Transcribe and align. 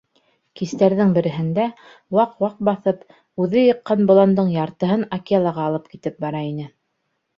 Кистәрҙең 0.59 1.11
береһендә, 1.17 1.65
ваҡ-ваҡ 2.17 2.55
баҫып, 2.69 3.05
үҙе 3.45 3.63
йыҡҡан 3.69 4.03
боландың 4.13 4.51
яртыһын 4.57 5.05
Акелаға 5.19 5.67
алып 5.73 5.87
китеп 5.93 6.19
бара 6.27 6.43
ине. 6.53 6.67